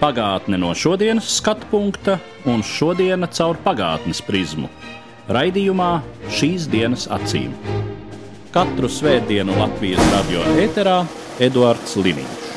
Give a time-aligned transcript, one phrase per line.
[0.00, 2.14] Pagātne no šodienas skatu punkta
[2.48, 4.70] un šodienas caur pagātnes prizmu.
[5.28, 5.90] Raidījumā
[6.32, 7.52] šīs dienas acīm.
[8.54, 11.02] Katru svētdienu Latvijas radio eterā
[11.36, 12.48] Eduards Liniņš.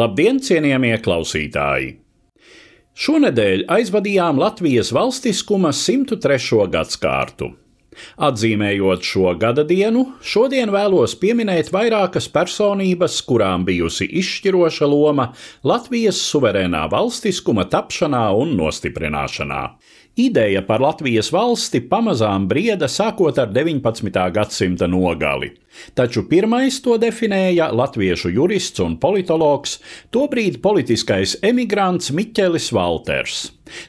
[0.00, 1.98] Labdien, cienījamie klausītāji!
[2.96, 6.70] Šonedēļ aizvadījām Latvijas valstiskuma 103.
[6.72, 7.52] gadsimtu.
[8.22, 15.30] Atzīmējot šo gada dienu, šodien vēlos pieminēt vairākas personības, kurām bijusi izšķiroša loma
[15.66, 19.62] Latvijas suverēnā valstiskuma tapšanā un nostiprināšanā.
[20.16, 24.12] Ideja par Latvijas valsti pamazām brieda sākot ar 19.
[24.34, 25.54] gadsimta nogali,
[25.96, 29.78] taču pirmais to definēja latviešu jurists un politologs,
[30.12, 33.38] tobrīd politiskais emigrants Miķelis Valters.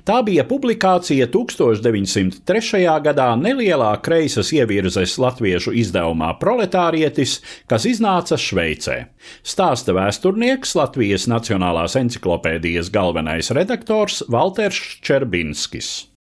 [0.07, 2.85] Tā bija publikācija 1903.
[3.03, 8.97] gadā nelielā kreisas ievirzes latviešu izdevumā Proletārietis, kas iznāca Šveicē.
[9.43, 16.12] Stāsta vēsturnieks Latvijas Nacionālās encyklopēdijas galvenais redaktors Valters Čerbinskis.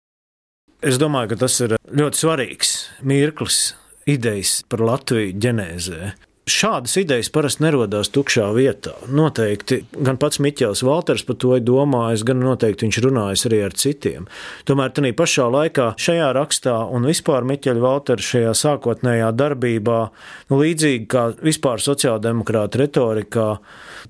[0.83, 2.75] Es domāju, ka tas ir ļoti svarīgs
[3.07, 3.59] mirklis
[4.11, 6.13] idejas par Latviju ģenēzē.
[6.51, 8.97] Šādas idejas parasti nerodās tukšā vietā.
[9.07, 13.77] Noteikti gan pats Miķels Valters par to ir domājis, gan noteikti viņš runājis arī ar
[13.79, 14.27] citiem.
[14.67, 20.01] Tomēr tajā pašā laikā šajā rakstā un vispār Miķeļa Valtera šajā sākotnējā darbībā,
[20.51, 23.49] nu, līdzīgi kā vispār sociāldemokrāta retorikā,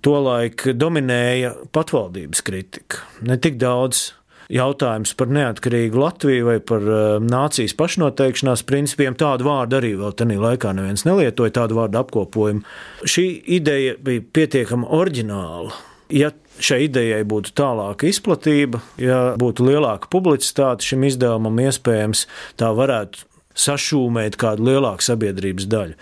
[0.00, 3.04] tolaik dominēja patvaldības kritika.
[3.28, 4.08] Ne tik daudz
[4.52, 9.16] jautājums par neatkarīgu Latviju vai par uh, nācijas pašnoteikšanās principiem.
[9.18, 12.62] Tādu vārdu arī vēl tajā laikā neviens nelietoja, tādu vārdu apkopojumu.
[13.08, 13.26] Šī
[13.58, 15.74] ideja bija pietiekami oriģināla.
[16.12, 16.28] Ja
[16.60, 22.26] šai idejai būtu tālāka izplatība, ja būtu lielāka publicitāte šim izdevumam, iespējams,
[22.60, 23.24] tā varētu
[23.58, 25.96] sašūmēt kādu lielāku sabiedrības daļu.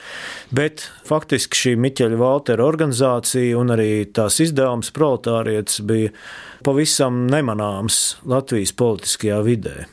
[0.54, 6.14] Bet faktiski šī Miķeļa Valtera organizācija un arī tās izdevums proletārietis bija
[6.66, 9.86] pavisam nemanāms Latvijas politiskajā vidē.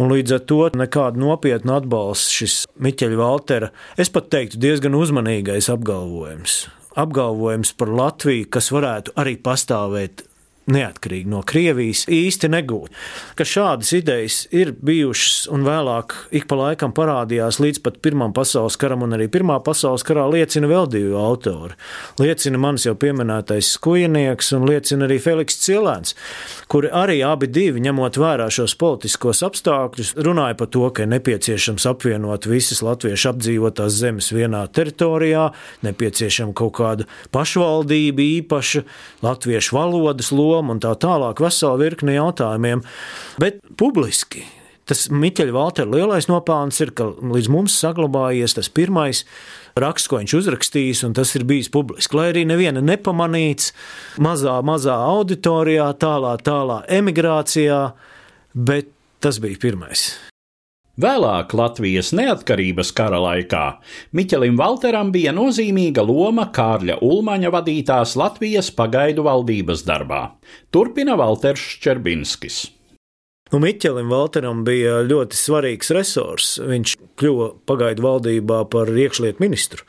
[0.00, 3.70] Un līdz ar to nekādu nopietnu atbalstu šis Miķeļa Valtera,
[4.00, 6.62] es pat teiktu, diezgan uzmanīgais apgalvojums.
[7.00, 10.24] Apgalvojums par Latviju, kas varētu arī pastāvēt
[10.70, 12.94] neatkarīgi no Krievijas, īsti negūt.
[13.38, 18.78] Ka šādas idejas ir bijušas un vēlāk ik pa laikam parādījās līdz pat Pirmam pasaules
[18.80, 21.76] karam, un arī Pirmā pasaules karā liecina vēl divi autori.
[22.20, 26.14] Liecina mans jau pieminētais skujinieks un liecina arī Feliks Cilēns,
[26.70, 31.88] kuri arī abi divi, ņemot vērā šos politiskos apstākļus, runāja par to, ka ir nepieciešams
[31.90, 35.50] apvienot visas latviešu apdzīvotās zemes vienā teritorijā,
[35.86, 38.84] nepieciešama kaut kāda pašvaldība īpaša,
[39.24, 42.84] latviešu valodas loma loma un tā tālāk, vesela virkni jautājumiem.
[43.40, 44.44] Bet publiski
[44.90, 49.22] tas Miķeļa Valtera lielais nopelns ir, ka līdz mums saglabājies tas pirmais
[49.78, 52.16] raksts, ko viņš uzrakstījis, un tas ir bijis publiski.
[52.18, 53.70] Lai arī neviena nepamanīts,
[54.22, 57.84] mazā, mazā auditorijā, tālā, tālā emigrācijā,
[58.54, 58.90] bet
[59.22, 60.10] tas bija pirmais.
[61.00, 63.62] Vēlāk Latvijas neatkarības kara laikā
[64.16, 70.20] Miķelim Valteram bija nozīmīga loma Kārļa Ulmaņa vadītās Latvijas pagaidu valdības darbā.
[70.74, 72.66] Turpina Valters Čerbinskis.
[73.52, 76.52] Nu, Miķelim Valteram bija ļoti svarīgs resurs.
[76.60, 79.86] Viņš kļuva pagaidu valdībā par iekšlietu ministru.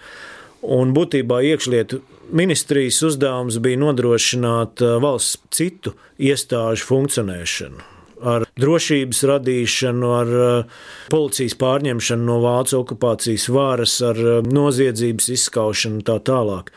[0.62, 10.12] Un būtībā iekšlietu ministrijas uzdevums bija nodrošināt uh, valsts citu iestāžu funkcionēšanu ar drošības radīšanu,
[10.18, 10.80] ar eh,
[11.12, 16.72] policijas pārņemšanu no vācu okupācijas varas, ar eh, noziedzības izskaušanu un tā tālāk.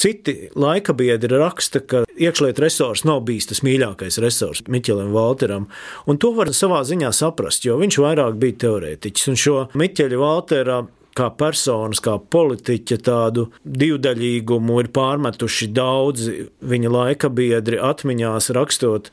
[0.00, 5.68] Citi laika biedri raksta, ka iekšlietu resurs nav bijis tas mīļākais resurs Miķelim Valteram,
[6.06, 10.80] un to var savā ziņā saprast, jo viņš vairāk bija teorētiķis, un šo Miķeļa Valtera
[11.18, 19.10] kā personas, kā politiķa tādu divdaļīgumu ir pārmetuši daudzi viņa laika biedri atmiņās rakstot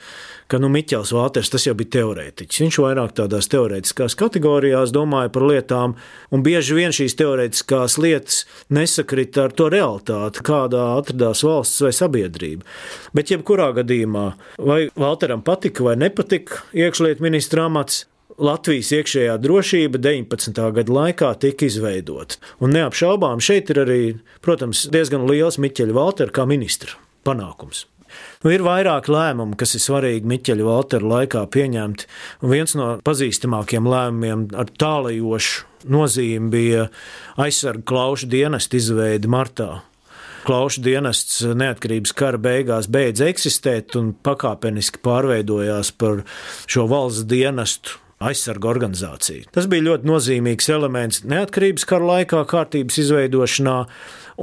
[0.47, 2.61] ka nu, Miķels Vāters tas jau bija teorētiķis.
[2.63, 5.95] Viņš vairāk tādās teorētiskās kategorijās domāja par lietām,
[6.31, 12.67] un bieži vien šīs teorētiskās lietas nesakrita ar to realitāti, kādā atradās valsts vai sabiedrība.
[13.17, 14.27] Bet jebkurā gadījumā,
[14.63, 18.05] vai Valteram patika vai nepatika iekšlietu ministra amats,
[18.38, 20.60] Latvijas iekšējā drošība 19.
[20.75, 22.38] gada laikā tika izveidota.
[22.62, 24.01] Un neapšaubām šeit ir arī,
[24.45, 26.94] protams, diezgan liels Miķeļa Valtera kā ministra
[27.25, 27.88] panākums.
[28.44, 32.06] Nu, ir vairāk lēmumu, kas ir svarīgi Miķeļa Valtera laikā pieņemti.
[32.45, 36.88] Un viens no pazīstamākiem lēmumiem ar tālajošu nozīmi bija
[37.42, 39.72] aizsarga klaušu dienesta izveide martā.
[40.45, 46.22] Klaušu dienests neatkarības kara beigās beidz eksistēt un pakāpeniski pārveidojās par
[46.69, 49.46] šo valsts dienestu aizsarga organizāciju.
[49.54, 53.75] Tas bija ļoti nozīmīgs elements neatkarības kara laikā, kārtības izveidošanā,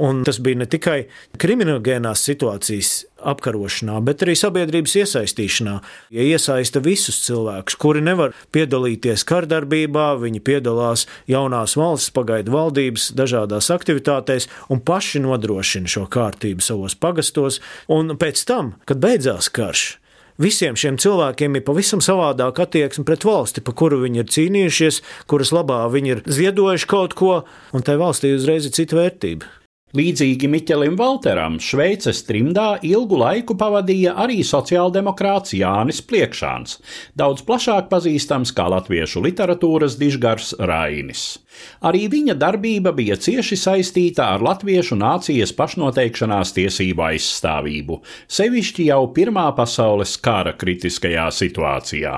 [0.05, 0.97] un tas bija ne tikai
[1.39, 2.93] kriminogēnās situācijas
[3.25, 5.75] apkarošanā, bet arī sabiedrības iesaistīšanā.
[6.15, 13.71] Ja iesaista visus cilvēkus, kuri nevar piedalīties kardarbībā, viņi piedalās jaunās valsts pagaidu valdības dažādās
[13.75, 17.59] aktivitātēs un paši nodrošina šo kārtību savos pagastos,
[17.91, 19.95] un pēc tam, kad beidzās karš,
[20.35, 24.97] Visiem šiem cilvēkiem ir pavisam savādāka attieksme pret valsti, pa kuru viņi ir cīnījušies,
[25.31, 27.35] kuras labā viņi ir ziedojuši kaut ko,
[27.71, 29.47] un tai valstī uzreiz ir cita vērtība.
[29.95, 36.81] Līdzīgi Miķelim Valteram, Šveices trimdā ilgu laiku pavadīja arī sociāldemokrāts Jānis Pliekšāns,
[37.15, 41.37] daudz plašāk pazīstams kā latviešu literatūras dižgars Rainis.
[41.85, 47.99] Arī viņa darbība bija cieši saistīta ar latviešu nācijas pašnoteikšanās tiesību aizstāvību,
[48.37, 52.15] sevišķi jau Pirmā pasaules kara kritiskajā situācijā.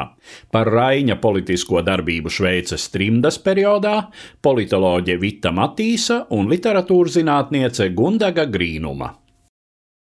[0.51, 3.99] Par Raina politisko darbību Šveices trimdas periodā
[4.43, 9.13] politoloģe Vita Matīsa un literatūrzinātniece Gundaga Grīnuma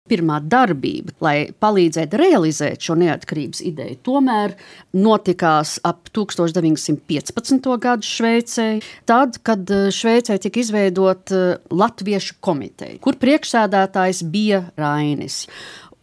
[0.09, 4.56] pirmā darbība, lai palīdzētu realizēt šo neatkarības ideju, tomēr
[4.98, 7.71] notikās ap 1915.
[7.83, 8.68] gadu Šveicē,
[9.09, 15.45] tad, kad eh, Šveicē tika izveidota eh, Latviešu komiteja, kur priekšsēdētājs bija Rainis.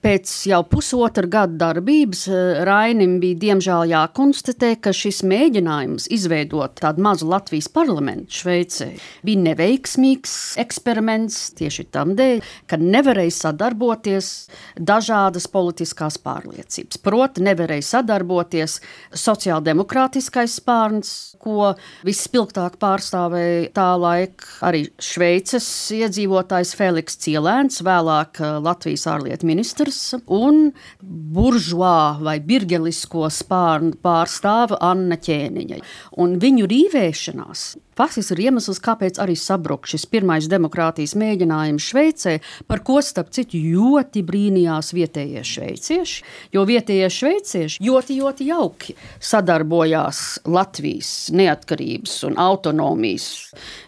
[0.04, 7.00] Pēc jau pusotra gada darbības eh, Rainim bija diemžēl jākonstatē, ka šis mēģinājums izveidot tādu
[7.06, 8.90] mazu Latvijas parlamentu Šveicē
[9.24, 14.28] bija neveiksmīgs eksperiments tieši tam dēļ, ka nevarēja sadarboties
[14.76, 17.00] dažādas politiskās pārliecības.
[17.00, 18.82] Proti, nevarēja sadarboties
[19.24, 21.72] sociāldemokrātiskais spārns, ko
[22.06, 30.70] vispilgtāk pārstāvēja tā laika arī Šveices iedzīvotājs Feliks Cielēns, vēlāk eh, Latvijas ārlietu ministrs un
[31.04, 35.82] buržuā vai birgelisko spārnu pārstāva Anna Ķēniņa.
[36.24, 37.68] Un viņu rīvēšanās
[37.98, 42.34] faktiski ir iemesls, kāpēc arī sabruk šis pirmais demokrātijas mēģinājums Šveicē,
[42.70, 46.24] par ko starp citu ļoti brīnījās vietējie šveicieši,
[46.56, 53.30] jo vietējie šveicieši ļoti, ļoti jauki sadarbojās Latvijas neatkarības un autonomijas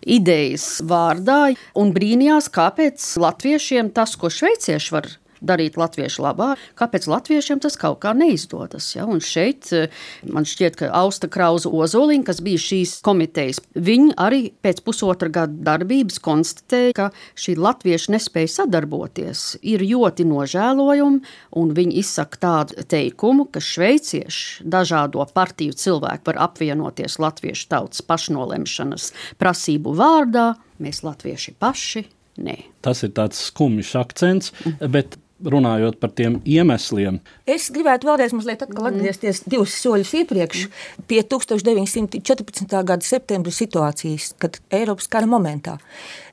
[0.02, 5.10] idejas vārdā un brīnījās, kāpēc latviešiem tas, ko šveicieši var
[5.44, 8.88] darīt latviešu labā, kāpēc latviešiem tas kaut kā neizdodas.
[8.96, 9.06] Ja?
[9.10, 9.92] Un šeit eh,
[10.26, 15.56] man šķiet, ka Austa Krauza Ozoliņa, kas bija šīs komitejas, viņi arī pēc pusotra gada
[15.70, 23.48] darbības konstatēja, ka šī latviešu nespēja sadarboties ir ļoti nožēlojama, un viņi izsaka tādu teikumu,
[23.50, 30.52] ka šveicieši dažādo partiju cilvēku var apvienoties latviešu tautas pašnolemšanas prasību vārdā,
[30.82, 32.06] mēs latvieši paši.
[32.36, 32.56] Nē.
[32.84, 34.52] Tas ir tāds skumjš akcents,
[34.92, 37.18] bet runājot par tiem iemesliem.
[37.48, 39.50] Es gribētu vēlreiz atgriezties mm.
[39.52, 40.66] divus soļus iepriekš
[41.08, 42.72] pie 1914.
[42.72, 45.78] gada septembra situācijas, kad Eiropas kara momentā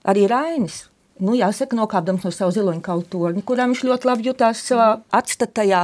[0.07, 0.85] arī Rainis.
[1.23, 5.83] Nu, jāsaka, nokāpdams no savas ziloņa kautorņa, kurā viņš ļoti labi jutās savā atstatajā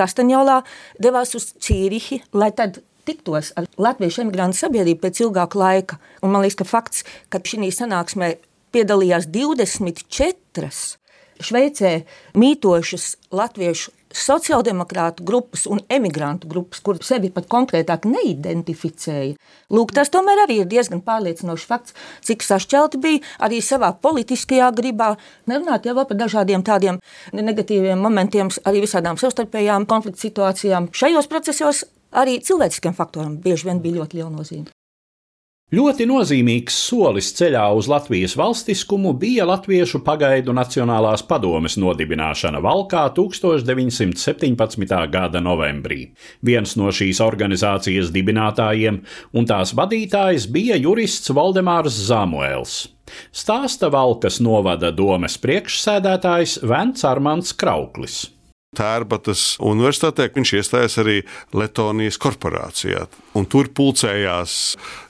[0.00, 0.62] Kastaņolā,
[0.98, 6.00] devās uz Cīrihi, lai tad tiktos ar latviešu emigrantu sabiedrību pēc ilgāka laika.
[6.24, 8.32] Un man liekas, ka fakts, ka šī sanāksmē
[8.72, 10.99] piedalījās 24
[11.40, 11.92] Šveicē
[12.38, 19.36] mītošas latviešu sociāldemokrātu grupas un emigrantu grupas, kuras sevi pat konkrētāk neidentificēja.
[19.70, 21.94] Lūk, tas tomēr arī ir diezgan pārliecinošs fakts,
[22.26, 25.14] cik sašķelti bija arī savā politiskajā gribā.
[25.50, 26.98] Nerunāt jau par dažādiem tādiem
[27.36, 30.90] negatīviem momentiem, arī visādām savstarpējām konflikta situācijām.
[30.92, 34.79] Šajos procesos arī cilvēciskiem faktoriem bieži vien bija ļoti liela nozīme.
[35.70, 44.96] Ļoti nozīmīgs solis ceļā uz Latvijas valstiskumu bija Latviešu pagaidu Nacionālās padomes nodibināšana Valkā 1917.
[45.12, 46.00] gada novembrī.
[46.42, 48.98] Viens no šīs organizācijas dibinātājiem
[49.30, 52.80] un tās vadītājs bija jurists Valdemārs Zamuēls.
[53.30, 58.24] Stāsta Valkas novada domes priekšsēdētājs Vents Armants Krauklis.
[58.70, 61.16] Tērbatas universitātē viņš iestājās arī
[61.58, 63.00] Latvijas korporācijā.
[63.34, 64.52] Un tur pulcējās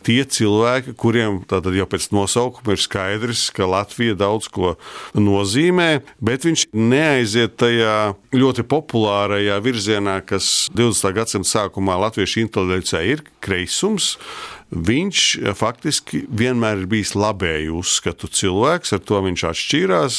[0.07, 1.43] tie cilvēki, kuriem
[1.77, 4.79] jau pēc nosaukuma ir skaidrs, ka Latvija daudz ko
[5.13, 5.91] nozīmē,
[6.25, 11.13] bet viņš neaiziet tajā ļoti populārajā virzienā, kas 20.
[11.21, 14.15] gadsimta sākumā latviešu inteliģencē ir kreisums
[14.71, 15.21] viņš
[15.59, 20.19] faktiski vienmēr ir bijis labēju uzskatu cilvēks, ar to viņš atšķīrās,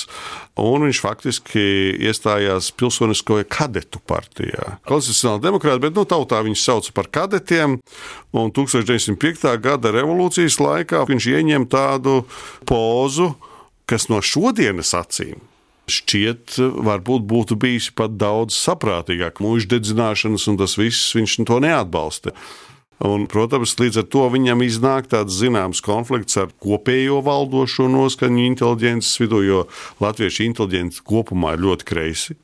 [0.62, 1.64] un viņš faktiski
[2.10, 4.78] iestājās pilsoniskoja kadetu partijā.
[4.88, 7.80] Konstitucionāli demokrāti, bet nu, tautā viņus sauca par kadetiem,
[8.36, 9.48] un 1905.
[9.64, 12.22] gada revolūcijas laikā viņš ieņem tādu
[12.68, 13.32] pozu,
[13.88, 15.40] kas no šodienas acīm
[15.92, 16.56] šķiet,
[16.88, 19.42] varbūt būtu bijis pat daudz saprātīgāk.
[19.44, 22.36] Mūža dedzināšanas un tas viss viņš to neatbalsta.
[23.02, 29.22] Un, protams, līdz ar to viņam iznāk tāds zināms konflikts ar kopējo valdošo noskaņu inteliģences
[29.24, 29.62] vidū, jo
[30.04, 32.38] latviešu inteliģence kopumā ir ļoti kreisi.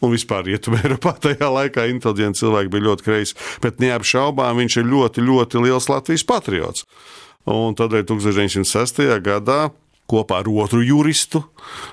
[0.00, 4.88] Un vispār Rietumē Eiropā tajā laikā inteliģenti cilvēki bija ļoti kreisi, bet neapšaubām viņš ir
[4.88, 6.88] ļoti, ļoti liels Latvijas patriots.
[7.48, 9.04] Un tādēļ 1906.
[9.24, 9.60] gadā
[10.08, 11.44] kopā ar otru juristu.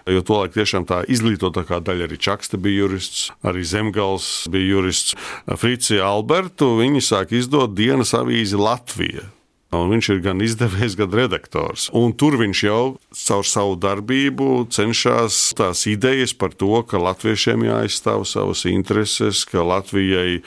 [0.09, 5.15] Jo tolaik tiešām tā izglītotākā daļa arī Čakste bija jurists, arī Zemgals bija jurists.
[5.59, 9.29] Fricija Albertu viņi sāk izdot dienas avīzi Latvija.
[9.75, 11.89] Un viņš ir gan izdevējs, gan redaktors.
[11.95, 12.83] Un tur viņš jau
[13.25, 20.39] caur savu darbību cenšas tās idejas par to, ka latviešiem jāizstāv savas intereses, ka Latvijai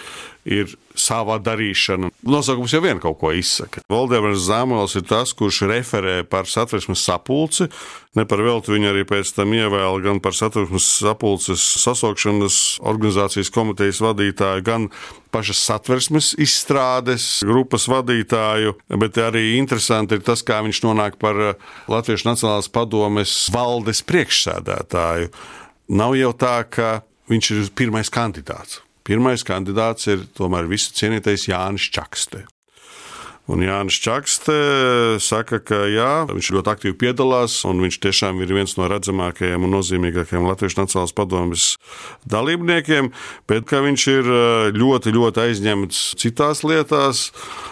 [0.48, 2.10] ir savā darīšana.
[2.26, 3.82] Nosaukums jau vien kaut ko izsaka.
[3.92, 7.68] Valdemars Zāmols ir tas, kurš referē par satversmes sapulci.
[8.18, 14.00] Ne par velti viņu arī pēc tam ievēl gan par satversmes sapulces sasaukšanas organizācijas komitejas
[14.02, 14.88] vadītāju, gan
[15.34, 18.74] pašas satversmes izstrādes grupas vadītāju.
[18.98, 21.38] Bet arī interesanti ir tas, kā viņš nonāk par
[21.90, 25.30] Latviešu Nacionālās padomes valdes priekšsēdētāju.
[25.88, 26.90] Nav jau tā, ka
[27.30, 28.82] viņš ir pirmais kandidāts.
[29.08, 32.42] Pirmais kandidāts ir tomēr visu cienītais Jānis Čakste.
[33.48, 34.54] Un Jānis Čakste
[35.24, 39.72] saka, ka jā, viņš ļoti aktīvi piedalās, un viņš tiešām ir viens no redzamākajiem un
[39.72, 41.68] nozīmīgākajiem Latvijas Nacionālās padomjas
[42.28, 43.08] dalībniekiem,
[43.48, 47.22] bet ka viņš ir eh, ļoti, ļoti aizņemts citās lietās,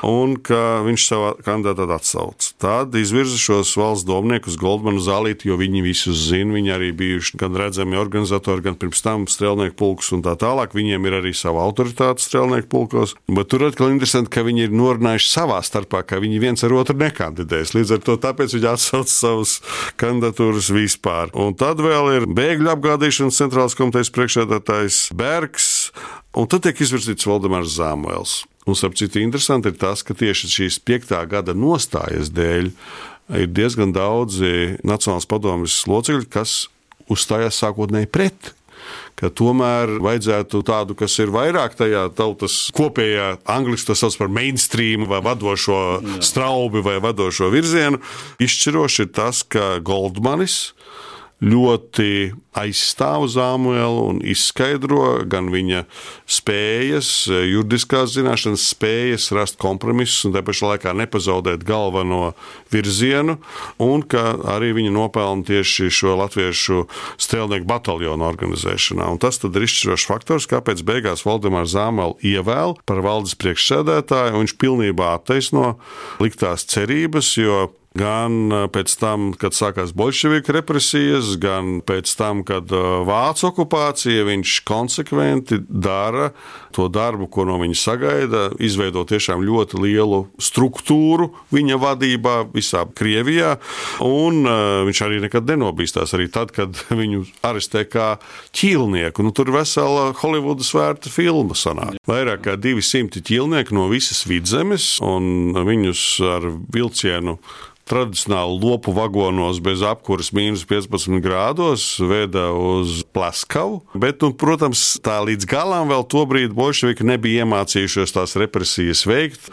[0.00, 2.48] un ka viņš savu kandidātu atsauc.
[2.56, 7.52] Tad izvirza šos valsts domniekus Goldmanu zālīti, jo viņi visus zina, viņi arī bijuši gan
[7.60, 10.72] redzami organizatori, gan pirms tam strēlnieku pulks un tā tālāk.
[10.72, 15.32] Viņiem ir arī sava autoritāte strēlnieku pulkos, bet tur atkal interesanti, ka viņi ir norunājuši
[15.36, 17.74] savā starpā, ka viņi viens ar otru nekandidēs.
[17.76, 19.56] Līdz ar to viņi atsauc savas
[20.00, 21.32] kandidatūras vispār.
[21.36, 25.70] Un tad vēl ir bēgļu apgādīšanas centrālās komitejas priekšsēdētājs Bergs,
[26.36, 28.44] un tad tiek izvirzīts Valdemārs Zāmuēls.
[28.66, 32.72] Un, starp citu, interesanti ir tas, ka tieši šīs piektā gada nostājas dēļ
[33.38, 36.64] ir diezgan daudzi Nacionālās padomjas locekļi, kas
[37.10, 38.54] uzstājās sākotnēji pret
[39.18, 45.06] ka tomēr vajadzētu tādu, kas ir vairāk tajā tautas kopējā, angļuiski tas sauc par mainstream
[45.10, 45.80] vai vadošo
[46.24, 48.02] straubi vai vadošo virzienu.
[48.42, 50.75] Izšķiroši ir tas, ka Goldmanis
[51.44, 55.82] ļoti aizstāv Zāmuelu un izskaidro gan viņa
[56.24, 62.32] spējas, juridiskās zināšanas, spējas rast kompromisus un te pašā laikā nepazaudēt galveno
[62.72, 63.36] virzienu,
[63.82, 66.86] un ka arī viņa nopelna tieši šo latviešu
[67.20, 69.12] strēlnieku bataljonu organizēšanā.
[69.12, 74.56] Un tas ir izšķirošs faktors, kāpēc beigās Valdemārs Zāmelu ievēl par valdes priekšsēdētāju, un viņš
[74.62, 75.74] pilnībā attaisno
[76.22, 77.66] liktās cerības, jo
[77.96, 84.26] gan eh, pēc tam, kad sākās bolševiku represijas, gan pēc tam, kad eh, vācu okupācija,
[84.28, 86.30] viņš konsekventi dara
[86.76, 93.54] to darbu, ko no viņa sagaida, izveido tiešām ļoti lielu struktūru viņa vadībā visā Krievijā,
[94.04, 98.08] un uh, viņš arī nekad nenobīstās, arī tad, kad viņu arestē kā
[98.56, 99.24] ķīlnieku.
[99.24, 101.96] Nu, tur vesela Holivudas vērta filma sanāk.
[102.08, 106.04] Vairāk kā 200 ķīlnieki no visas vidzemes, un viņus
[106.36, 107.38] ar vilcienu
[107.86, 113.82] tradicionāli lopu vagonos bez apkuras mīnus 15 grādos, veda uz Plaskavu.
[113.94, 119.52] Bet, nu, protams, tā līdz galam vēl tobrīd bolševiki nebija iemācījušies tās represijas veikt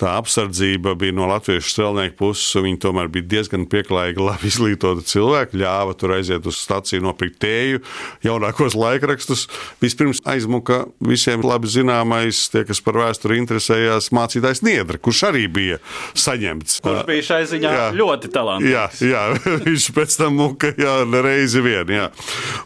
[0.00, 2.48] tā apsardzība bija no latviešu strēlnieku puses.
[2.60, 5.60] Viņi tomēr bija diezgan pieklājīgi, labi izglītoti cilvēki.
[5.60, 7.82] Ļāva tur aiziet uz staciju, nopirkt tēju,
[8.24, 9.46] jaunākos laikrakstus.
[9.82, 15.80] Vispirms aizmuka visiem labi zināmais, tie, kas par vēsturi interesējās, mācītājs Niedra, kurš arī bija
[16.18, 16.80] saņemts.
[16.84, 19.04] Kurš bija šai ziņā jā, ļoti talantīgs.
[19.04, 19.24] Jā, jā,
[19.66, 21.94] viņš pēc tam muka jā, reizi vien.
[21.94, 22.08] Jā.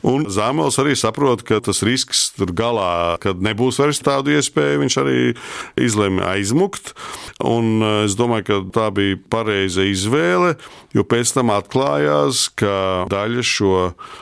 [0.06, 5.00] Un Zāmels arī saprot, ka tas risks tur galā, kad nebūs vairs tādu iespēju, viņš
[5.02, 5.18] arī
[5.80, 6.94] izlēma aizmukt.
[7.44, 10.54] Un eh, es domāju, ka tā bija pareiza izvēle,
[10.96, 12.76] jo pēc tam atklājās, ka
[13.12, 13.80] daļa šo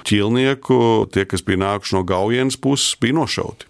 [0.08, 0.78] ķīlnieku,
[1.12, 3.68] tie, kas bija nākuši no Gaujienas puses, bija nošauti.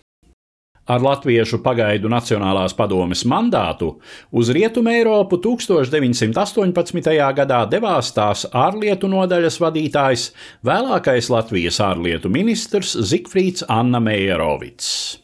[0.90, 3.92] Ar Latviešu pagaidu Nacionālās padomes mandātu
[4.34, 7.12] uz Rietumu Eiropu 1918.
[7.38, 10.28] gadā devās tās ārlietu nodaļas vadītājs,
[10.66, 15.21] vēlākais Latvijas ārlietu ministrs Zikfrīds Anna Meijerovics.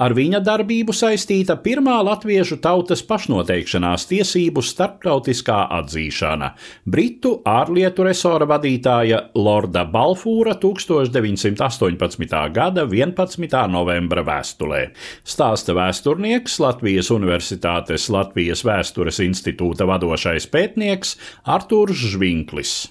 [0.00, 6.48] Ar viņa darbību saistīta pirmā latviešu tautas pašnoteikšanās tiesību starptautiskā atzīšana-
[6.94, 12.48] Britu ārlietu resora vadītāja Lorda Balfūra 1918.
[12.48, 13.68] gada 11.
[13.68, 14.82] novembra vēstulē.
[15.22, 22.88] Stāsta vēsturnieks Latvijas Universitātes Latvijas Vēstures institūta vadošais pētnieks Artūrs Žvinklis.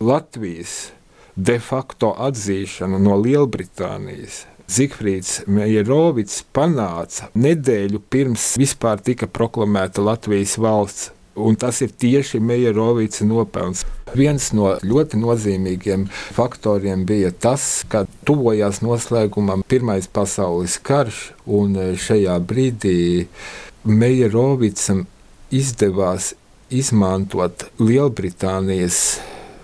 [0.00, 0.92] Latvijas
[1.36, 11.10] de facto atzīšanu no Lielbritānijas Zifrīds Meijerovics panāca nedēļu pirms vispār tika proklamēta Latvijas valsts.
[11.32, 13.86] Un tas ir tieši Meijerovica nopelns.
[14.16, 16.04] Viens no ļoti nozīmīgiem
[16.36, 22.96] faktoriem bija tas, ka tuvojās noslēgumam Pirmais pasaules karš, un šajā brīdī
[23.88, 25.06] Meijerovicam
[25.52, 26.34] izdevās
[26.72, 29.02] izmantot Lielbritānijas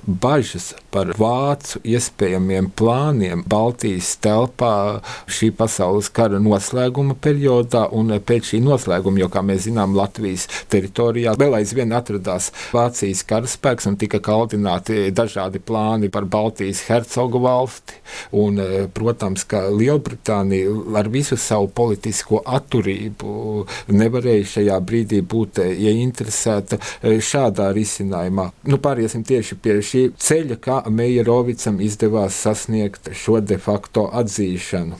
[0.08, 8.62] bažas par vācu iespējamiem plāniem Baltijas telpā šī pasaules kara noslēguma periodā un pēc šī
[8.64, 15.08] noslēguma, jo, kā mēs zinām, Latvijas teritorijā vēl aizvien atradās Vācijas karaspēks un tika kaldināti
[15.14, 17.98] dažādi plāni par Baltijas hercogu valsti.
[18.38, 18.60] Un,
[18.94, 28.48] protams, ka Lielbritānija ar visu savu politisko atturību nevarēja šajā brīdī būt ieinteresēta šādā risinājumā.
[28.68, 34.96] Nu, pāriesim tieši pie šī ceļa, kā Meijerovicam izdevās sasniegt šo de facto atzīšanu.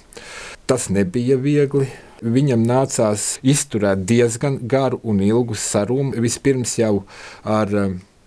[0.66, 1.88] Tas nebija viegli.
[2.18, 6.18] Viņam nācās izturēt diezgan garu un ilgu sarunu.
[6.18, 7.04] Vispirms jau
[7.44, 7.70] ar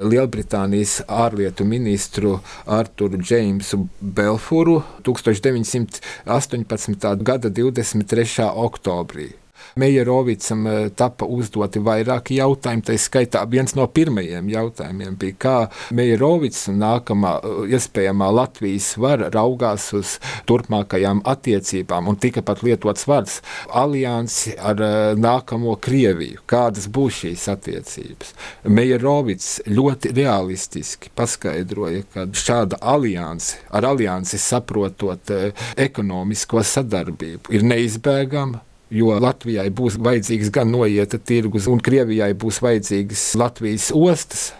[0.01, 7.21] Lielbritānijas ārlietu ministru Arturu Džeimsu Belfuru 1918.
[7.21, 8.49] gada 23.
[8.65, 9.40] oktobrī.
[9.75, 12.83] Meijerovicam eh, tika uzdoti vairāki jautājumi.
[12.85, 15.55] Tā skaitā viens no pirmajiem jautājumiem bija, kā
[15.95, 20.17] Meijerovics un nākamā eh, iespējamā Latvijas vara raugās uz
[20.49, 22.09] turpmākajām attiecībām.
[22.11, 26.43] Un tika pat lietots vārds aliansi ar eh, nākamo Krieviju.
[26.49, 28.33] Kādas būs šīs attiecības?
[28.67, 35.31] Meijerovics ļoti realistiski paskaidroja, ka šāda alianse, ar aliansi saprotot
[35.79, 43.29] ekonomisko sadarbību, ir neizbēgama jo Latvijai būs vajadzīgs gan noieta tirgus, un Krievijai būs vajadzīgas
[43.39, 44.51] Latvijas ostas.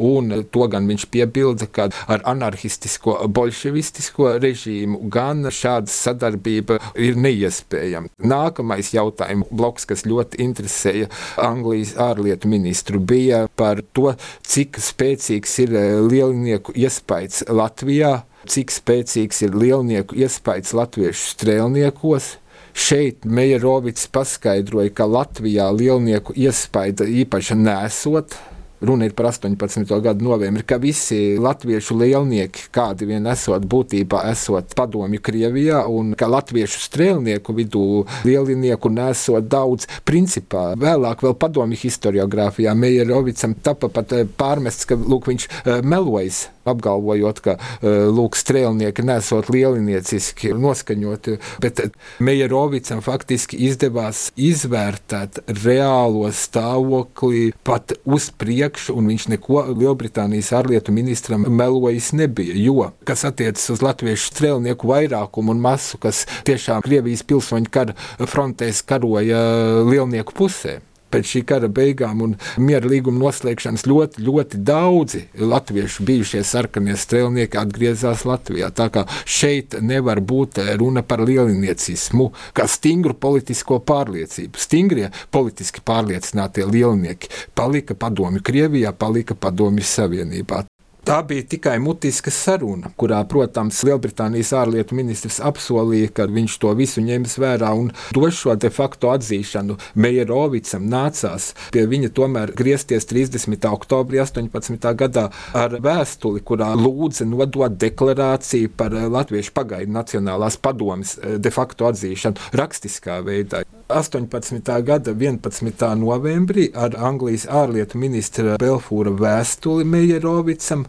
[0.00, 8.08] Un to gan viņš piebilda, ka ar anarchistisko, bolševistisko režīmu gan šāda sadarbība ir neiespējama.
[8.32, 11.10] Nākamais jautājums, bloks, kas ļoti interesēja
[11.44, 14.14] Anglijas ārlietu ministru, bija par to,
[14.48, 15.76] cik spēcīgs ir
[16.08, 22.36] lielnieku iespējas Latvijā, cik spēcīgs ir lielnieku iespējas latviešu strēlniekos
[22.78, 28.36] Šeit Meijerovics paskaidroja, ka Latvijā lielnieku iespaida īpaši nesot.
[28.78, 29.82] Runa ir par 18.
[29.98, 36.28] gada novembri, ka visi latviešu lielnieki, kādi vien esot, būtībā esot padomju Krievijā, un ka
[36.30, 39.88] latviešu strēlnieku vidū lielinieku nesot daudz.
[40.06, 46.44] Principā vēlāk, vēl padomju historiografijā, Meijerovicam tapa pat eh, pārmests, ka lūk, viņš eh, melojas
[46.70, 51.82] apgalvojot, ka e, lūk, strēlnieki nesot lielinieciski noskaņoti, bet
[52.24, 61.46] Meijerovicam faktiski izdevās izvērtēt reālo stāvokli pat uz priekšu, un viņš neko Lielbritānijas ārlietu ministram
[61.48, 67.72] melojis nebija, jo, kas attiecas uz latviešu strēlnieku vairākumu un masu, kas tiešām Krievijas pilsoņu
[67.72, 69.42] kara frontēs karoja
[69.88, 70.78] lielnieku pusē
[71.12, 77.60] pēc šī kara beigām un miera līguma noslēgšanas ļoti, ļoti daudzi latviešu bijušie sarkanie strēlnieki
[77.60, 78.70] atgriezās Latvijā.
[78.74, 84.58] Tā kā šeit nevar būt runa par lieliniecismu, kā stingru politisko pārliecību.
[84.60, 90.64] Stingrie politiski pārliecinātie lielnieki palika padomju Krievijā, palika padomju Savienībā.
[91.06, 97.00] Tā bija tikai mutiska saruna, kurā, protams, Lielbritānijas ārlietu ministrs apsolīja, ka viņš to visu
[97.04, 99.78] ņems vērā un dos šo de facto atzīšanu.
[99.96, 103.64] Meijerovicam nācās pie viņa tomēr griezties 30.
[103.70, 104.90] oktobrī 18.
[105.00, 111.88] gadā ar vēstuli, kurā lūdza nodot deklarāciju par Latviešu pagaidu Nacionālās padomes eh, de facto
[111.88, 113.64] atzīšanu rakstiskā veidā.
[113.88, 114.82] 18.
[114.84, 115.94] gada 11.
[115.96, 120.84] novembrī ar Anglijas ārlietu ministra Belfūra vēstuli Meijerovicam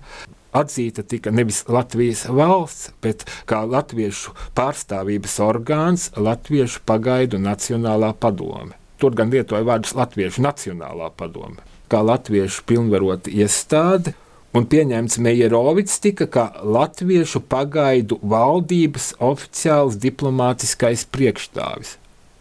[0.55, 8.75] atzīta tika nevis Latvijas valsts, bet kā latviešu pārstāvības orgāns Latviešu pagaidu Nacionālā padome.
[8.99, 14.15] Tur gan lietoja vārdus Latviešu Nacionālā padome, kā latviešu pilnvarota iestāde.
[14.49, 21.98] Un pieņemts Meijerovics tika kā latviešu pagaidu valdības oficiāls diplomātiskais priekšstāvis.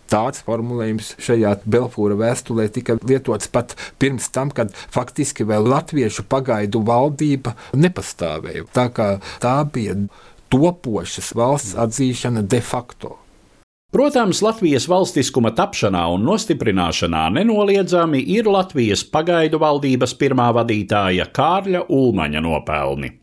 [0.09, 6.83] Tāds formulējums šajā Belfūra vēstulē tika lietots pat pirms tam, kad faktiski vēl latviešu pagaidu
[6.89, 8.67] valdība nepastāvēja.
[8.73, 8.89] Tā
[9.43, 9.97] tā bija
[10.49, 13.19] topošas valsts atzīšana de facto.
[13.89, 22.43] Protams, Latvijas valstiskuma tapšanā un nostiprināšanā nenoliedzami ir Latvijas pagaidu valdības pirmā vadītāja Kārļa Ulmaņa
[22.45, 23.15] nopelni.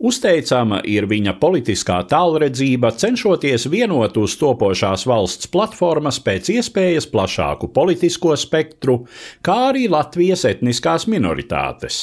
[0.00, 8.32] Uzteicama ir viņa politiskā tālredzība, cenšoties vienot uz topošās valsts platformas pēc iespējas plašāku politisko
[8.40, 9.02] spektru,
[9.44, 12.00] kā arī Latvijas etniskās minoritātes.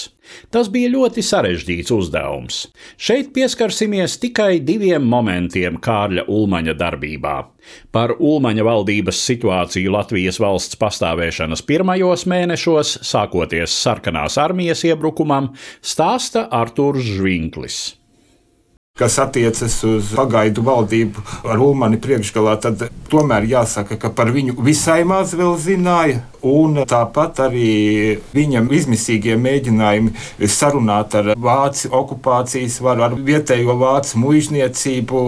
[0.53, 2.63] Tas bija ļoti sarežģīts uzdevums.
[2.97, 7.35] Šeit pieskarsimies tikai diviem momentiem Kārļa Ulmaņa darbībā.
[7.91, 17.15] Par Ulmaņa valdības situāciju Latvijas valsts pastāvēšanas pirmajos mēnešos, sākoties sarkanās armijas iebrukumam, stāsta Artūrs
[17.17, 17.81] Žvinklis
[18.97, 25.03] kas attiecas uz pagaidu valdību ar Ulmani priekšgalā, tad tomēr jāsaka, ka par viņu visai
[25.07, 26.23] maz vēl zināja.
[26.45, 35.21] Un tāpat arī viņam izmisīgie mēģinājumi sarunāt ar vācu okupācijas varu, ar vietējo vācu muizniecību,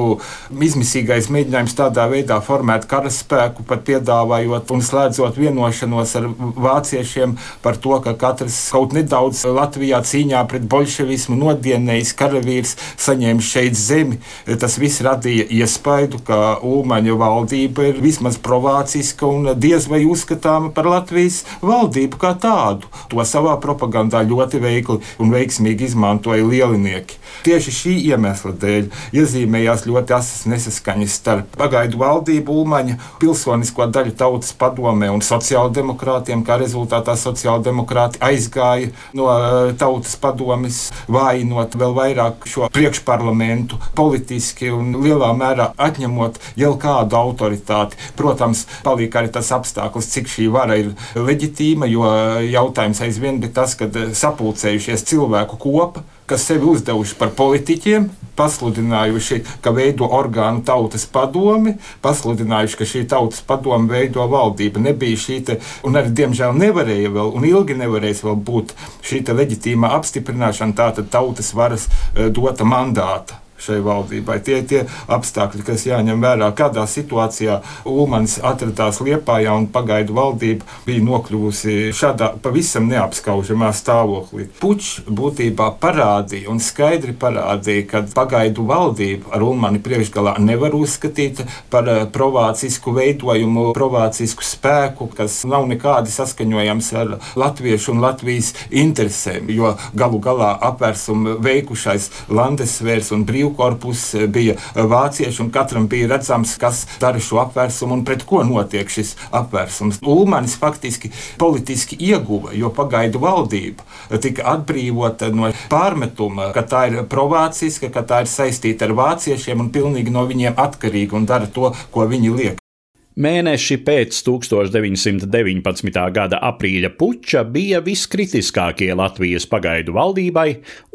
[0.70, 7.98] izmisīgais mēģinājums tādā veidā formēt karaspēku, pat piedāvājot un slēdzot vienošanos ar vāciešiem par to,
[8.06, 14.22] ka katrs kaut nedaudz Latvijā cīņā pret bolševismu nodienējis karavīrs saņēma šeit zemi.
[14.62, 20.86] Tas viss radīja iespaidu, ka Ulmaņa valdība ir vismaz provāciska un diez vai uzskatāma par
[20.86, 20.99] Latviju.
[21.00, 22.90] Latvijas valdību kā tādu.
[23.12, 27.19] To savā propagandā ļoti veikli un veiksmīgi izmantoja lielinieki.
[27.46, 34.52] Tieši šī iemesla dēļ iezīmējās ļoti asas nesaskaņas starp pagaidu valdību, Ulmaņa, pilsonisko daļu tautas
[34.60, 36.44] padomē un sociāldemokrātiem.
[36.48, 44.94] Kā rezultātā sociāldemokrāti aizgāja no eh, tautas padomes, vājinot vēl vairāk šo priekšparlamentu politiski un
[45.00, 48.00] lielā mērā atņemot jau kādu autoritāti.
[48.20, 52.06] Protams, palika arī tas apstākļus, cik šī vara ir leģitīma, jo
[52.50, 58.08] jautājums aizvien bija tas, ka sapulcējušies cilvēku kopa kas sevi uzdevuši par politiķiem,
[58.40, 64.86] pasludinājuši, ka veido orgānu tautas padomi, pasludinājuši, ka šī tautas padome veido valdību.
[64.86, 68.74] Nebija šī, te, un arī diemžēl nevarēja vēl, un ilgi nevarēs vēl būt
[69.10, 74.40] šī leģitīma apstiprināšana, tātad tautas varas eh, dota mandāta šai valdībai.
[74.44, 80.68] Tie ir tie apstākļi, kas jāņem vērā, kādā situācijā Ulmans atradās Liepājā un pagaidu valdība
[80.86, 84.50] bija nokļuvusi šādā pavisam neapskaužamā stāvoklī.
[84.62, 91.90] Puķis būtībā parādīja un skaidri parādīja, ka pagaidu valdību ar Ulmani priekšgalā nevar uzskatīt par
[91.90, 99.74] eh, provācisku veidojumu, provācisku spēku, kas nav nekādi saskaņojams ar latviešu un Latvijas interesēm, jo
[99.98, 106.08] galu galā apvērsumu veikušais Landesvērs un brīvības brīvkorpus, eh, bija eh, vācieši, un katram bija
[106.08, 110.00] redzams, kas dara šo apvērsumu un pret ko notiek šis apvērsums.
[110.02, 113.84] Ulmanis faktiski politiski ieguva, jo pagaidu valdība
[114.22, 119.70] tika atbrīvota no pārmetuma, ka tā ir provāciska, ka tā ir saistīta ar vāciešiem un
[119.70, 122.69] pilnīgi no viņiem atkarīga un dara to, ko viņi liek.
[123.18, 125.96] Mēneši pēc 1919.
[126.14, 130.50] gada aprīļa puča bija viskritiskākie Latvijas pagaidu valdībai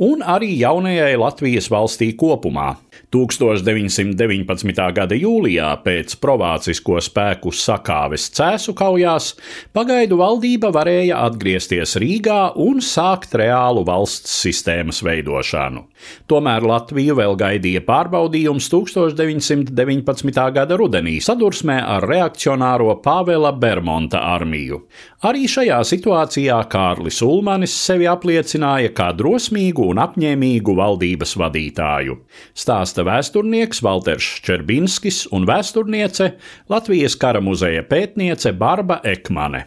[0.07, 2.77] un arī jaunajai Latvijas valstī kopumā.
[3.15, 4.81] 1919.
[4.97, 9.29] gada jūlijā pēc provācisko spēku sakāves cēsu kaujās
[9.77, 15.85] pagaidu valdība varēja atgriezties Rīgā un sākt reālu valsts sistēmas veidošanu.
[16.29, 20.43] Tomēr Latviju vēl gaidīja pārbaudījums 1919.
[20.59, 24.83] gada rudenī sadursmē ar reakcionāro Pāvela Bermonta armiju.
[25.25, 32.19] Arī šajā situācijā Kārlis Ulmanis sevi apliecināja kā drosmīgu un apņēmīgu valdības vadītāju.
[32.53, 36.35] Stāsta vēsturnieks Walters Čerbinskis un vēsturniece
[36.69, 39.65] Latvijas kara muzeja pētniece Barba Ekmane.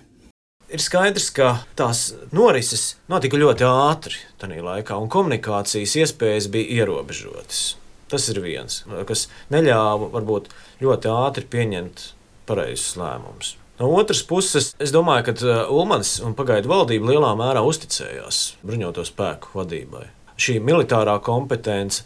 [0.69, 7.79] Ir skaidrs, ka tās norises notika ļoti ātri tajā laikā, un komunikācijas iespējas bija ierobežotas.
[8.13, 10.53] Tas ir viens, kas neļāva varbūt
[10.85, 12.11] ļoti ātri pieņemt
[12.45, 13.57] pareizus lēmumus.
[13.79, 19.05] No otras puses, es domāju, ka uh, Ulmans un pagaidu valdība lielā mērā uzticējās bruņoto
[19.05, 20.07] spēku vadībai.
[20.37, 22.01] Šī militārā kompetence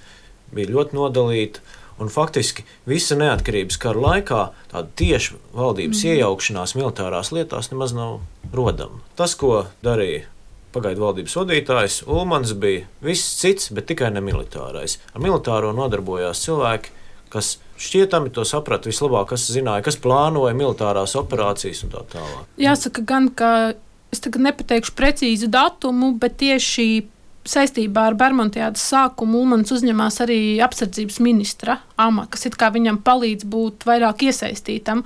[0.51, 1.63] bija ļoti nodalīta.
[2.01, 6.13] Un faktiski visa neatkarības kara laikā tāda tieša valdības mm.
[6.15, 8.23] iejaukšanās militārās lietās nemaz nav
[8.55, 9.03] rodama.
[9.19, 10.25] Tas, ko darīja
[10.73, 14.97] pagaidu valdības vadītājs, Ulmans bija viss cits, bet tikai ne militārais.
[15.13, 16.95] Ar militāro nodarbojās cilvēki,
[17.31, 22.45] kas šķietami to saprata vislabāk, kas zināja, kas plānoja militārās operācijas un tā tālāk.
[22.61, 23.73] Jāsaka, gan, ka
[24.13, 26.87] es tagad nepateikšu precīzu datumu, bet tieši
[27.47, 34.27] saistībā ar Bermudas sākumu Ulmans uzņemās arī apsardzības ministra amatu, kas viņam palīdz būt vairāk
[34.29, 35.03] iesaistītam.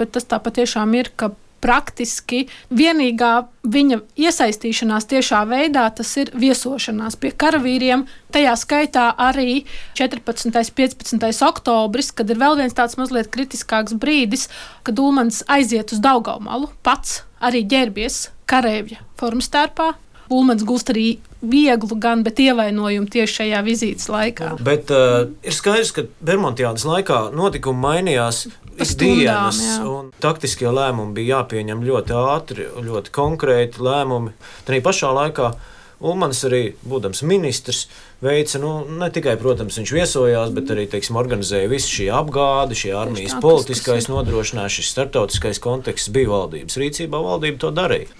[0.00, 1.32] Bet tas tā patiešām ir, ka
[1.64, 3.32] praktiski vienīgā
[3.68, 8.06] viņa iesaistīšanās tiešā veidā tas ir viesošanās pie karavīriem.
[8.34, 9.64] Tajā skaitā arī
[9.98, 10.48] 14.
[10.48, 11.28] un 15.
[11.48, 14.48] oktobris, kad ir vēl viens tāds mazliet kritiskāks brīdis,
[14.86, 19.94] kad Ulmans aiziet uz Daugaumalu, pats arī ģērbies karavīra formstērpā.
[20.28, 21.06] Ulmans gūst arī
[21.40, 24.56] vieglu, gan ievainojumu tieši šajā vizītes laikā.
[24.64, 28.46] Bet uh, ir skaidrs, ka Bermudas laikā notikumi mainījās
[28.82, 34.36] ikdienas, un taktiskie lēmumi bija jāpieņem ļoti ātri, ļoti konkrēti lēmumi.
[34.66, 35.52] Tā pašā laikā
[35.98, 37.88] Ulmans arī, būdams ministrs,
[38.22, 42.92] veica nu, ne tikai, protams, viņš viesojās, bet arī teiksim, organizēja visu šī apgāde, šī
[42.94, 48.14] armijas politiskais nodrošinājums, šis starptautiskais konteksts bija valdības rīcībā, valdība to darīja.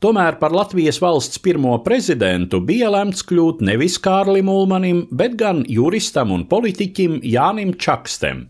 [0.00, 6.32] Tomēr par Latvijas valsts pirmo prezidentu bija lemts kļūt nevis Kārlim Ulmanim, bet gan juristam
[6.32, 8.46] un politiķim Jānim Čakstem.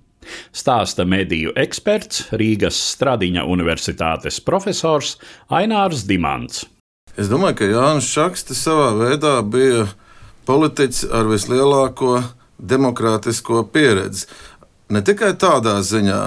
[0.54, 5.16] Stāsta mediju eksperts Rīgas Stradiņa Universitātes profesors
[5.48, 6.64] Ainārs Dimants.
[7.14, 9.86] Es domāju, ka Jānis Čakste savā veidā bija
[10.48, 12.18] politiķis ar vislielāko
[12.58, 14.26] demokrātisko pieredzi.
[14.90, 16.20] Ne tikai tādā ziņā,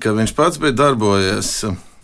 [0.00, 1.52] ka viņš pats bija darbojies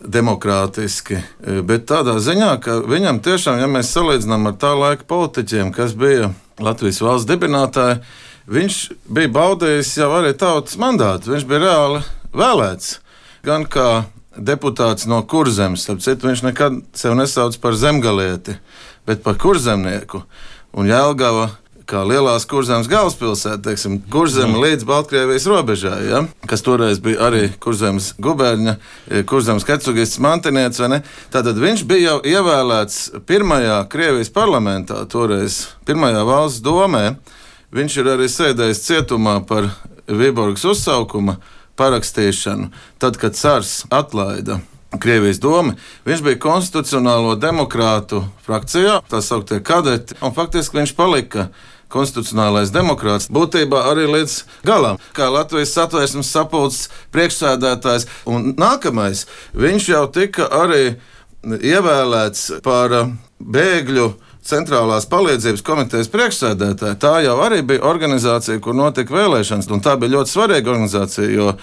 [0.05, 1.21] demokrātiski,
[1.65, 6.33] bet tādā ziņā, ka viņam tiešām, ja mēs salīdzinām ar tā laika politiķiem, kas bija
[6.61, 8.01] Latvijas valsts dibinātāji,
[8.51, 8.79] viņš
[9.09, 11.33] bija baudījis jau arī tautas mandātu.
[11.35, 12.05] Viņš bija reāli
[12.35, 12.99] vēlēts
[13.45, 14.05] gan kā
[14.37, 15.87] deputāts no kurzemes.
[15.87, 18.57] Citu, viņš nekad sevi nesauc par zemgalieti,
[19.07, 20.25] bet par kurzemnieku.
[20.75, 21.53] Un Jēlgava
[21.89, 26.23] kā lielās kurzemes galvaspilsēta, teiksim, kurzeme līdz Baltkrievijas robežai, ja?
[26.49, 28.79] kas toreiz bija arī kurzemes gubernija,
[29.29, 30.81] kurzemes kecugis mantinieks.
[31.33, 37.07] Tātad viņš bija jau ievēlēts pirmajā Krievijas parlamentā, toreiz pirmajā valsts domē.
[37.75, 39.67] Viņš ir arī sēdējis cietumā par
[40.07, 41.41] Viborgas uzsaukuma
[41.75, 42.69] parakstīšanu,
[43.03, 44.61] tad, kad Cars atlaida
[45.03, 45.75] Krievijas doma.
[46.07, 51.49] Viņš bija konstitucionālo demokrātu frakcijā, tā sauktie kadeti, un faktiski viņš palika
[51.91, 58.07] konstitucionālais demokrāts, būtībā arī līdz galam, kā Latvijas satvērsmes sapulces priekšsēdētājs.
[58.31, 60.97] Un nākamais, viņš jau tika arī
[61.45, 62.97] ievēlēts par
[63.39, 64.09] bēgļu
[64.45, 66.99] centrālās palīdzības komitejas priekšsēdētāja.
[67.01, 71.55] Tā jau arī bija organizācija, kur notika vēlēšanas, un tā bija ļoti svarīga organizācija, jo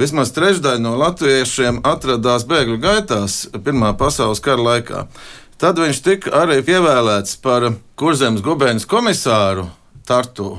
[0.00, 5.06] vismaz trešdaļa no latviešiem atradās bēgļu gaitās Pirmā pasaules kara laikā.
[5.62, 7.68] Tad viņš tika arī ievēlēts par
[8.00, 9.68] kurzemes gubernijas komisāru
[10.08, 10.56] Tartu.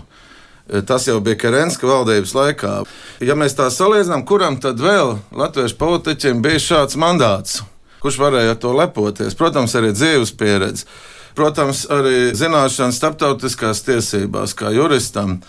[0.88, 2.76] Tas jau bija Kerenska valdības laikā.
[3.20, 7.60] Ja mēs tā salīdzinām, kuram tad vēl latviešu politiķiem bija šāds mandāts,
[8.00, 9.36] kurš varēja ar to lepoties?
[9.36, 10.88] Protams, arī dzīves pieredze.
[11.34, 15.40] Protams, arī zināšanas starptautiskās tiesībās, kā juristam,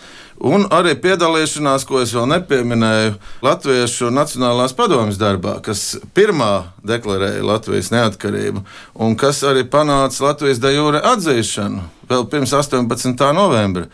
[0.41, 3.13] un arī piedalīšanās, ko es vēl nepieminēju,
[3.45, 8.65] Latviešu Nacionālās padomjas darbā, kas pirmā deklarēja Latvijas neatkarību,
[8.97, 13.29] un kas arī panāca Latvijas de jure atzīšanu vēl pirms 18.
[13.37, 13.85] novembra.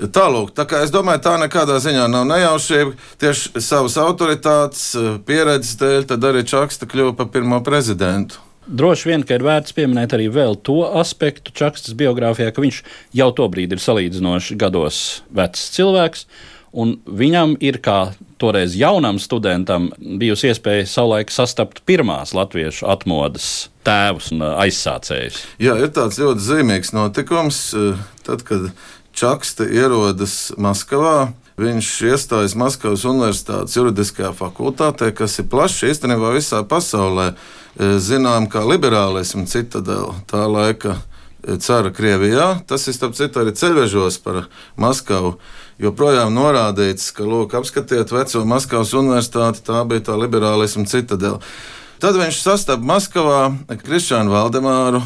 [0.00, 2.94] Tālāk, tā kā es domāju, tā nekādā ziņā nav nejaušība.
[3.20, 4.94] Tieši savas autoritātes,
[5.28, 8.40] pieredzes dēļ, tad arī Čakste kļuva par pirmo prezidentu.
[8.70, 10.28] Droši vien, ka ir vērts pieminēt arī
[10.62, 12.82] to aspektu Čakstas biogrāfijā, ka viņš
[13.18, 16.26] jau tobrīd ir salīdzinoši gados vecs cilvēks.
[16.70, 24.30] Un viņam ir kā toreiz jaunam studentam bijusi iespēja savulaik sastapt pirmās latviešu atmodas tēvus
[24.36, 25.42] un aizsācējus.
[25.58, 27.60] Jā, ir tāds ļoti zīmīgs notikums,
[28.22, 28.70] tad, kad
[29.10, 31.32] Čakste ierodas Maskavā.
[31.60, 37.34] Viņš iestājas Maskavas Universitātes juridiskajā fakultātē, kas ir plašs īstenībā visā pasaulē.
[37.76, 40.96] Zinām, kā liberālismu citadela tā laika
[41.60, 42.60] cara Krievijā.
[42.66, 44.46] Tas ir starp citu arī ceļvežos par
[44.80, 45.36] Maskavu.
[45.80, 51.40] Joprojām norādīts, ka, lūk, apskatiet veco Maskavas universitāti, tā bija tā liberālisma citadela.
[52.00, 53.40] Tad viņš sastapa Maskavā
[53.84, 55.02] Krišānu Valdemāru,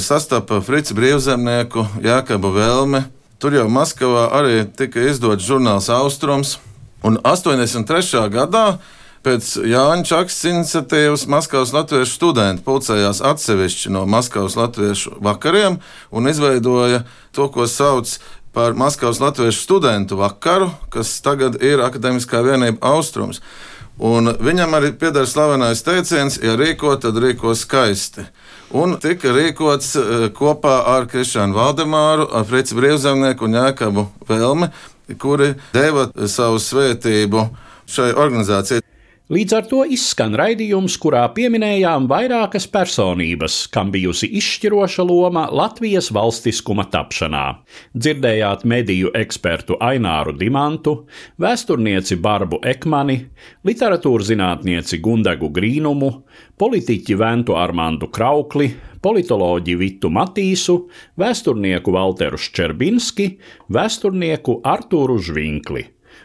[0.00, 3.02] sastapa Frici Brīvzemnieku, Jākabu Velmi,
[3.42, 6.60] Tur jau Maskavā arī tika izdots žurnāls Austrums.
[7.02, 8.20] Un 83.
[8.30, 8.76] gadā
[9.26, 15.80] pēc Jāņa Čakas iniciatīvas Maskavas latviešu studenti pulcējās atsevišķi no Maskavas latviešu vakariem
[16.14, 17.02] un izveidoja
[17.34, 18.14] to, ko sauc
[18.54, 23.42] par Maskavas latviešu studentu vakaru, kas tagad ir Akademiskā vienība Austrums.
[24.00, 28.24] Un viņam arī pieder slavenais teiciens, ja rīko, tad rīko skaisti
[28.72, 34.70] un tika rīkots eh, kopā ar Krišānu Valdemāru, ar Frici Brīvzemnieku un Jēkabu Velmi,
[35.20, 37.44] kuri deva savu svētību
[37.92, 38.91] šai organizācijai.
[39.32, 46.84] Līdz ar to izskan raidījums, kurā pieminējām vairākas personības, kam bijusi izšķiroša loma Latvijas valstiskuma
[46.92, 47.44] tapšanā.
[47.96, 50.92] Dzirdējāt mediju ekspertu Aināru Dimantu,
[51.40, 53.16] vēsturnieci Barbu Ekmani,
[53.64, 56.12] literatūras zinātnieci Gundegu Grīnumu,
[56.60, 58.68] politiķi Ventu Armandu Kraukli,
[59.00, 60.76] politoloģi Vitu Matīsu,
[61.16, 63.30] vēsturnieku Walteru Ščerbinski,
[63.72, 65.88] vēsturnieku Artūru Žvinkli.